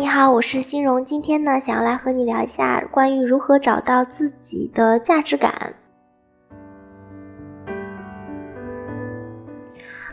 [0.00, 1.04] 你好，我是欣荣。
[1.04, 5.74] 今天呢，想要来和你聊一下关于如何找到自己的价值感。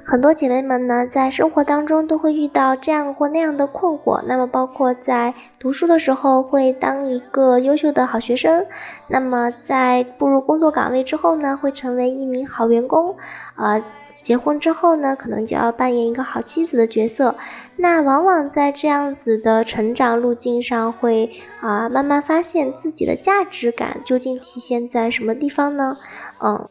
[0.04, 4.21] 很多姐妹们呢，在生活当中都会遇到这样或那样的困惑。
[4.28, 8.65] 那么，包括在读书的时候会当一个优秀的好学生，
[9.07, 13.15] 那么在步入工作岗位之后呢，会成为一名好员工，
[13.56, 13.82] 呃。
[14.27, 17.37] 结婚之后呢，可能就要扮演一个好妻子的角色。
[17.77, 21.31] 那往往在这样子的成长路径上，会
[21.61, 25.95] 啊慢慢发现自己的价值感究竟体现在什么地方呢？
[26.43, 26.67] 嗯。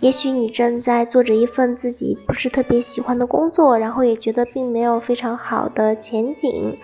[0.00, 6.76] 也许你正在做着一份自己不是特别喜欢的工作，然后也觉得并没有非常好的前景，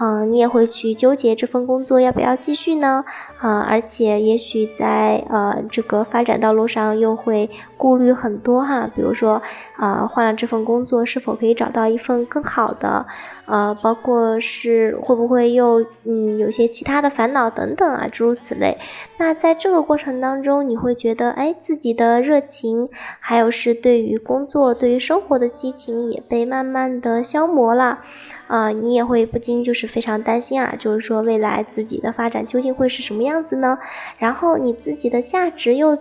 [0.00, 3.04] 嗯，你也会去纠结这份工作要不要继续呢？
[3.38, 9.40] 啊，而且也许在呃这个发展道路上又会顾虑很多哈，比如说
[9.76, 13.06] 啊换了这份工作是否可以找到一份更好的，
[13.46, 18.76] 呃，包括是会不会又嗯有些其他的烦恼等等啊，诸如此类。
[19.16, 22.58] 那在这个过程当中，你会觉得哎自己的热情。
[22.58, 22.88] 情，
[23.20, 28.00] 还有是对于工作、对于生活的激情也被慢慢的消磨了，
[28.48, 33.78] 啊，你也会不禁就是非常担心啊，就是说未来自己的发展究竟会是什么样子呢？
[34.18, 35.96] 然后你自己的价值又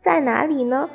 [0.00, 0.90] 在哪里呢？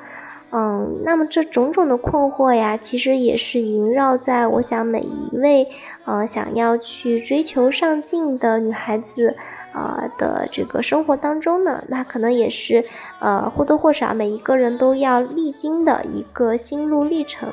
[0.52, 5.67] 嗯，那么这种种的困惑呀，其实也是萦绕在我想每一位
[6.03, 9.36] 呃想要去追求上进的女孩子。
[9.75, 12.86] 啊的这个生活当中呢，那可能也是
[13.19, 17.52] 呃或多或少每一个人都要历经的一个心路历程。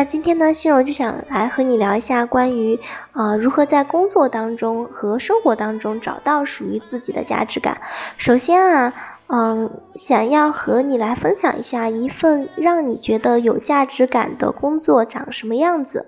[0.00, 2.80] 那今天呢，心柔就想来和你聊一下关于
[3.12, 7.78] 呃如何在工作当中和生活当中找到属于自己的价值感。
[8.16, 8.94] 首先啊。
[9.32, 16.06] 嗯，想要和你来分享一下一份让你觉得有价值感的工作长什么样子。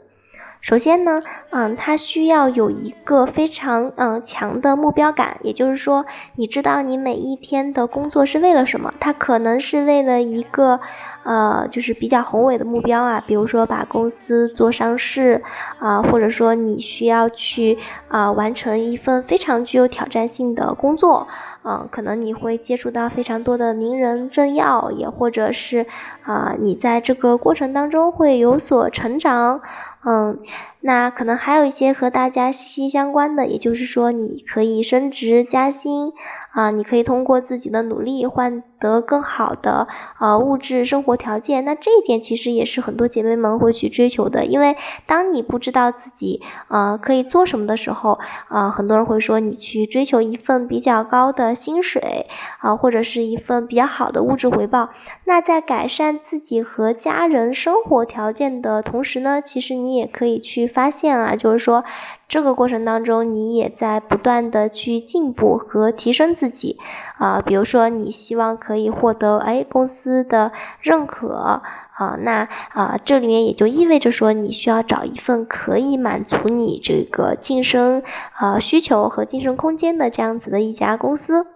[0.62, 6.06] 首先呢，嗯，它需要有一个非常嗯强的目标感，也就是说，
[6.36, 8.94] 你知道你每一天的工作是为了什么？
[9.00, 10.78] 它可能是为了一个，
[11.24, 15.42] 呃，就是比较宏伟的目标啊，比如说把公司做上市
[15.80, 21.26] 啊，或者说你需要去啊完成一份非常具有挑战性的工作，
[21.64, 25.86] 嗯，可能你会接触到非常多的名人政要，也或者是
[26.22, 29.60] 啊你在这个过程当中会有所成长。
[30.04, 30.38] 嗯，
[30.82, 36.12] 那可能还有一些和大家息息相关的，也就是说，你可以升职加薪
[36.52, 38.62] 啊，你可以通过自己的努力换。
[38.82, 39.86] 得更好的
[40.18, 44.76] 呃物质生活条件，那这一点其实也是很多姐妹们会去追求的，因为
[45.06, 52.26] 当你不知道自己呃可以做什么的时候，啊，很多人会说你去追求一份比较高的薪水
[52.58, 54.90] 啊，或者是一份比较好的物质回报。
[55.26, 61.84] 那在改善自己和家人生活条件的同时呢，其实你也可以去发现啊，就是说。
[62.28, 66.78] 这个过程当中，你也在不断的去进步和提升自己，
[67.18, 70.50] 啊，比如说你希望可以获得哎公司的
[70.80, 71.60] 认可，
[71.92, 78.02] 啊，那啊这里面也就意味着说你需要找一份可以满足你这个晋升
[78.40, 81.46] 呃需求和晋升空间的这样子的一家公司。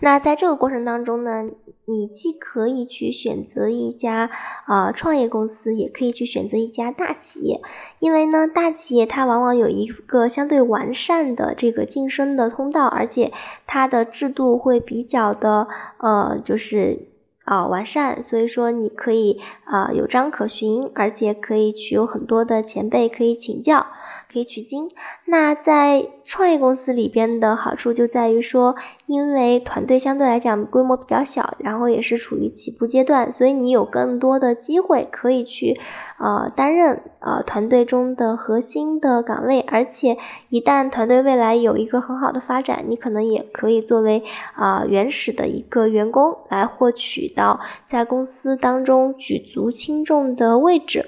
[0.00, 1.44] 那在这个过程当中呢，
[1.84, 4.30] 你既可以去选择一家
[4.66, 7.60] 啊创业公司，也可以去选择一家大企业，
[7.98, 13.32] 因为呢，大企业它往往有一个相对完善的这个晋升的通道，而且
[13.66, 15.68] 它的制度会比较的
[15.98, 17.08] 呃，就是
[17.44, 23.86] 啊完善，所以说你可以啊有章可循，而且可以去有很多的前辈可以请教。
[24.32, 24.90] 可以取经。
[25.24, 35.78] 那在创业公司里边的好处就在于说，因为团队相对来讲规模比较小，然后也是处于起步阶段，所以你有更多的机会可以去
[36.18, 39.60] 呃担任呃团队中的核心的岗位。
[39.60, 40.18] 而且
[40.50, 44.22] 一旦团队未来有一个很好的发展，你可能也可以作为
[44.54, 51.06] 啊原始的一个员工来获取到在公司当中举足轻重的位置。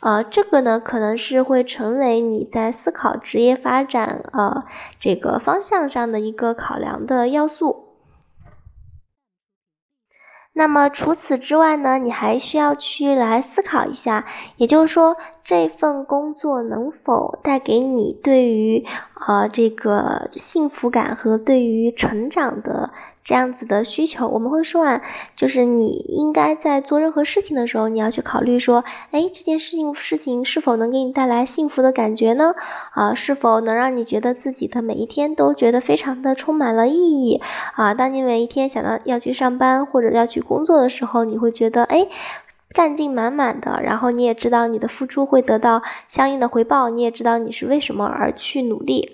[0.00, 4.64] 呃，这个呢，可能是会成为你在思考职业发展呃
[4.98, 7.82] 这个方向上的一个考量的要素。
[10.56, 14.24] 那么除此之外呢，你还需要去来思考一下，
[14.56, 18.86] 也就是说，这份工作能否带给你对于
[19.26, 22.90] 呃这个幸福感和对于成长的。
[23.24, 24.28] 这样子的需求。
[24.28, 25.00] 我们会说啊，
[25.34, 32.54] 就是你应该在做任何事情的时候，你要去考虑说，哎，这件事情事情是否能给你带来幸福的感觉呢？
[32.92, 37.40] 啊，是否能让你觉得自己的每一天都觉得非常的充满了意义？
[37.74, 42.06] 啊，当你每一天想到要去上班或者要去工作的时候，你会觉得哎。
[42.72, 49.12] 干劲满满的，然后你也知道你的付出会得到相应的回报，你也知道你是为什么而去努力，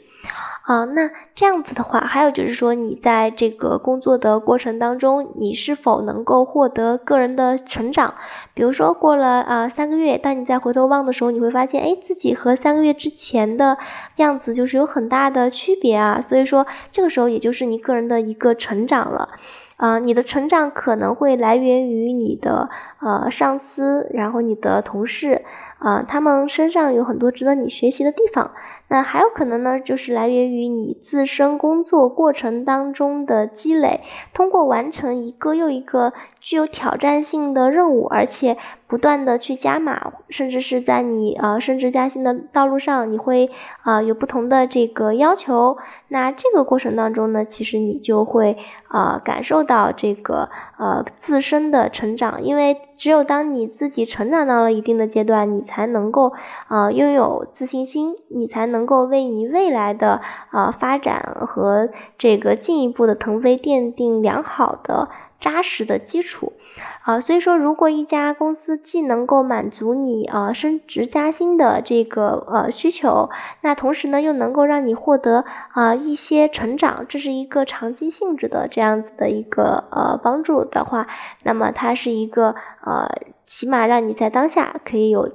[0.63, 8.15] 啊，那这样子的话，还有就是说，你在这个工作的过程当中，你是否能够获得个人的成长？
[8.55, 13.79] 比如说过了啊三个月，当你再回头望的时候，你会发现，哎，自己和三个月之前的
[14.17, 19.31] 样子就是有很大的区别啊，所以说这个时候也就是你个人的一个成长了。
[19.77, 22.69] 啊，你的成长可能会来源于你的
[23.01, 25.43] 呃上司，然后你的同事，
[25.79, 28.51] 啊，他们身上有很多值得你学习的地方。
[28.93, 34.01] 那还有可能呢，就是来源于你自身工作过程当中的积累，
[34.35, 38.57] 通过完成一个又一个具有挑战性的任务，而且
[38.89, 43.49] 不断的去加码，甚至是在你呃升职加薪的道路上，你会
[43.85, 45.79] 呃有不同的这个要求。
[46.09, 48.59] 那这个过程当中呢，其实你就会
[48.91, 56.33] 呃感受到这个呃自身的成长，因为只有当你自己成长到了一定的阶段，你才能够
[56.69, 58.80] 呃拥有自信心，你才能。
[58.81, 60.23] 能够为你未来的
[60.53, 66.55] 呃发展和这个进一步的腾飞奠定良好的扎实的基础，
[67.03, 73.29] 啊，所以说如果一家公司既能够满足你呃升职加薪的这个呃需求，
[73.61, 81.07] 那同时呢又能够让你获得啊一些成长，这是一个长期性质的这样子的一个呃帮助的话，
[81.43, 83.07] 那么它是一个呃
[83.45, 85.31] 起码让你在当下可以有。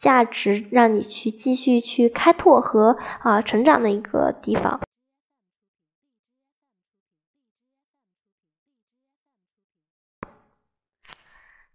[0.00, 4.80] 价值让你去继续去开拓和啊成长的一个地方。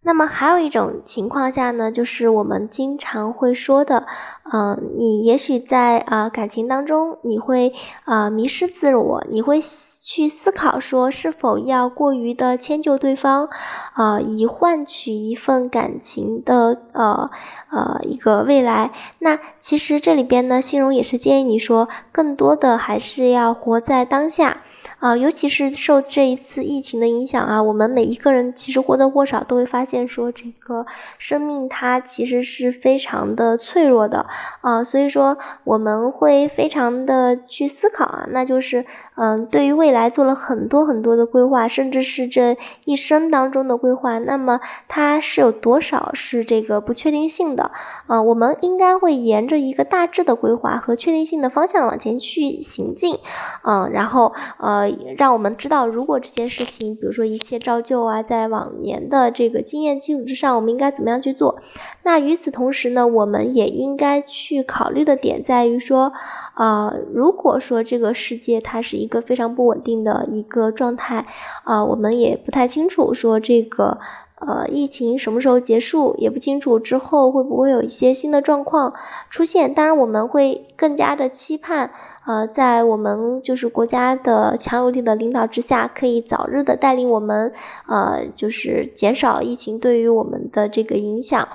[0.06, 4.06] 那么还有一种情况下呢，就是我们经常会说的，
[4.54, 7.74] 嗯，你也许在啊感情当中，你会
[8.04, 13.50] 啊迷失自我，你会去思考说是否要过于的迁就对方，
[13.94, 17.32] 啊，以换取一份感情的呃
[17.72, 18.92] 呃一个未来。
[19.18, 24.62] 那其实这里边呢，心荣也是建议你说，更多的还是要活在当下。
[25.06, 30.88] 啊，尤其是受这一次疫情的影响啊，我们每一个人其实或多或少都会发现说，这个
[31.20, 34.26] 生命它其实是非常的脆弱的
[34.62, 38.84] 啊，所以说我们会非常的去思考啊，那就是。
[39.18, 44.60] 嗯，对于未来做了很多很多的规划，甚至是这一生当中的规划，那么
[44.90, 47.72] 它是有多少是这个不确定性的？
[48.08, 53.18] 啊，我们应该会沿着一个大致的规划和确定性的方向往前去行进，
[53.64, 61.60] 嗯，然后呃，让我们知道，如果这件事情，比如说一切照旧啊，在往年的这个经验基础之上，我们应该怎么样去做？
[62.04, 66.14] 那与此同时呢，我们也应该去考虑的点在于说。
[66.56, 71.26] 啊，如果说这个世界它是一个非常不稳定的一个状态，
[71.66, 74.00] 啊，我们也不太清楚说这个
[74.40, 78.94] 呃疫情什么时候结束，也不清楚之后会不会有一些新的状况
[79.30, 79.74] 出现。
[79.74, 81.92] 当然，我们会更加的期盼，
[82.26, 87.54] 呃，在我们就是国家的强有力的领导之下，可以早日的带领我们，
[87.88, 91.48] 呃，就是减少疫情对于我们的这个影响。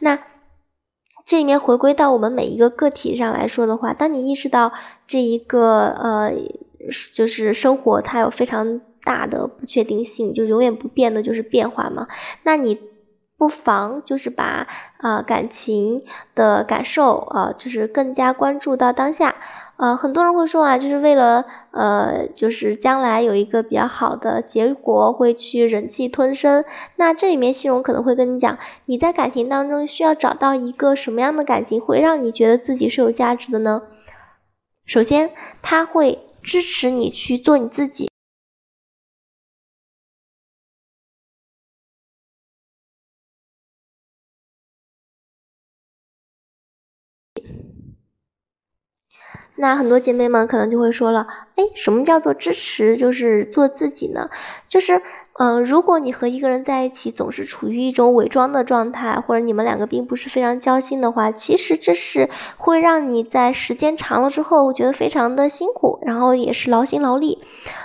[0.00, 0.18] 那。
[1.26, 4.74] 这里面回归到我们每一个个体上来说的话，当你意识到
[5.06, 6.30] 这一个呃，
[7.14, 12.06] 就是生活它有非常大的不确定性，就永远不变的就是变化嘛，
[12.42, 12.78] 那你
[13.38, 14.68] 不妨就是把
[15.00, 16.02] 呃感情
[16.34, 19.34] 的感受啊，就是更加关注到当下。
[19.76, 26.64] 呃，很多人会说啊，就是为了呃，就是将来有一个比较好的结果，会去忍气吞声。
[26.96, 33.82] 那这里面西荣可能会跟你讲，你在感情当中需要找到一个什么样的感情，会让你觉得自己是有价值的呢？
[34.86, 38.08] 首先，他会支持你去做你自己。
[49.56, 52.96] 那很多姐妹们可能就会说了，哎，什么叫做支持？
[52.96, 54.28] 就是做自己呢？
[54.68, 55.00] 就是，
[55.38, 67.38] 嗯，如果你和一个人在一起总是处于一种伪装的状态，或者你们两个并不是非常交心的话，其实这是会让你在时间长了之后觉得非常的辛苦，然后也是劳心劳力。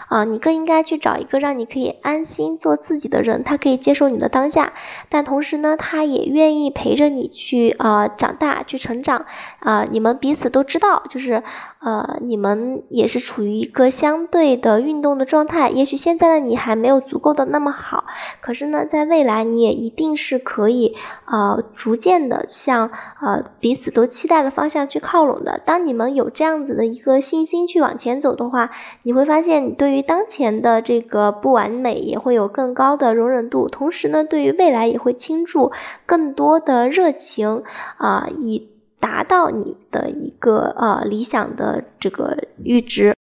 [0.09, 4.73] 啊，你更应该去找一个让你可以安心做自己的人，他可以接受你的当下，
[5.07, 9.25] 但同时呢，他也愿意陪着你去啊长大，去成长，
[9.59, 11.43] 啊，你们彼此都知道，就是
[11.79, 18.05] 呃，你们也是处于一个相对的运动的状态，也许现在的你还没有足够的那么好，
[18.41, 22.89] 可是呢，在未来你也一定是可以呃逐渐的向
[23.21, 25.61] 呃彼此都期待的方向去靠拢的。
[25.63, 28.71] 当你们有这样子的一个信心去往前走的话，
[29.03, 35.72] 你会发现你对于当前的这个不完美也会有更高的容忍度，同时呢，对于未来也会倾注
[36.06, 37.63] 更多的热情
[37.98, 43.18] 啊，以达到你的一个呃理想的这个阈值。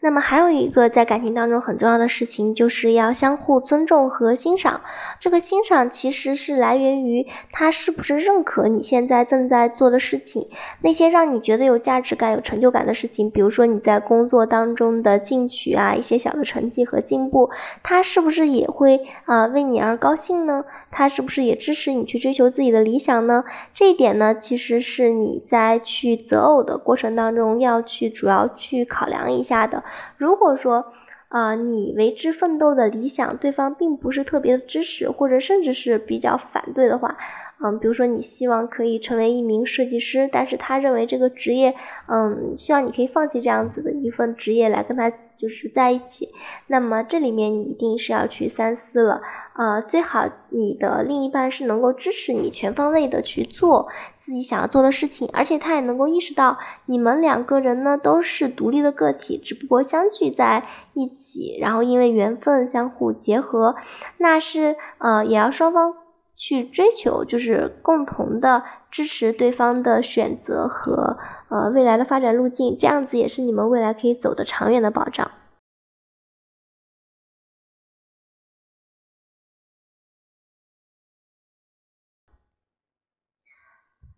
[0.00, 4.80] 那么还有一个在感情当中很重要的事情，就是要相互尊重和欣赏。
[5.18, 10.48] 这个欣赏其实是来源于他是不是认可你现在正在做的事情，
[10.82, 17.50] 那些让你觉得有价值感、有成就感的事情，比如说你在工作当中的进取啊，一些小的成绩和进步，
[17.82, 20.64] 他是不是也会啊为你而高兴呢？
[20.92, 23.42] 他是不是也支持你去追求自己的理想呢？
[23.74, 29.82] 这一点呢，其实是你在去择偶的过程当中要去主要去考量一下的。
[30.16, 30.92] 如果说，
[31.28, 37.16] 啊，你为之奋斗的理想，对方并不是特别的支持，或者甚至是比较反对的话，
[37.62, 41.74] 嗯，比如说你希望可以成为一名设计师，但是他认为这个职业，
[42.06, 45.12] 嗯，希望你可以放弃这样子的一份职业来跟他。
[45.38, 46.30] 就是在一起，
[46.66, 49.22] 那么这里面你一定是要去三思了，
[49.54, 53.86] 呃，最好你的另一半是能够支持你全方位的去做
[54.18, 63.76] 自己想要做的事情，而且他也能够意识到你们两个人呢都是独立的个体，只不过相聚在一起，然后因为缘分相互结合，
[64.16, 65.94] 那是呃也要双方
[66.38, 71.18] 去追求，就是共同的支持对方的选择和。
[71.50, 75.30] 呃，未来的发展路径，这样子也是你们未来可以走的长远的保障。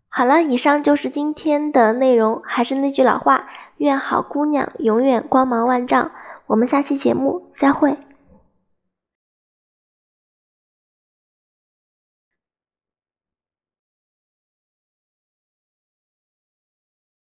[0.09, 2.43] 好了，以上就是今天的内容。
[2.45, 6.11] 还是那句老话，愿好姑娘永远光芒万丈。
[6.47, 8.10] 我们下期节目再会。